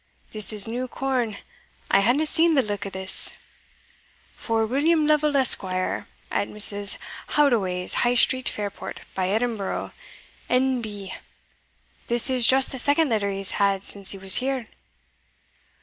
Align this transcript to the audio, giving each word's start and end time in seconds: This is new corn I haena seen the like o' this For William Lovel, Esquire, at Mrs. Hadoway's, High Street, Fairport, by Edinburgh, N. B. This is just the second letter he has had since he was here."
This 0.31 0.51
is 0.51 0.67
new 0.67 0.87
corn 0.87 1.37
I 1.91 1.99
haena 2.01 2.25
seen 2.25 2.55
the 2.55 2.63
like 2.63 2.87
o' 2.87 2.89
this 2.89 3.37
For 4.35 4.65
William 4.65 5.05
Lovel, 5.05 5.37
Esquire, 5.37 6.07
at 6.31 6.47
Mrs. 6.47 6.97
Hadoway's, 7.33 7.93
High 8.01 8.15
Street, 8.15 8.49
Fairport, 8.49 9.01
by 9.13 9.27
Edinburgh, 9.29 9.91
N. 10.49 10.81
B. 10.81 11.13
This 12.07 12.31
is 12.31 12.47
just 12.47 12.71
the 12.71 12.79
second 12.79 13.09
letter 13.09 13.29
he 13.29 13.37
has 13.37 13.51
had 13.51 13.83
since 13.83 14.09
he 14.11 14.17
was 14.17 14.37
here." 14.37 14.65